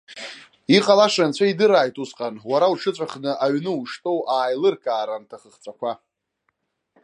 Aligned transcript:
Иҟалаша 0.75 1.21
анцәа 1.23 1.45
идырааит 1.51 1.95
усҟан, 2.03 2.35
уара 2.51 2.71
уҽыҵәахны 2.73 3.31
аҩны 3.43 3.71
уштәоу 3.79 4.19
ааилыркаар 4.33 5.09
анҭ 5.09 5.29
ахыхҵәақәа! 5.35 5.91